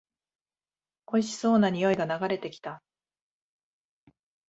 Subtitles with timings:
[1.05, 2.81] おいしそうな匂いが流れてきた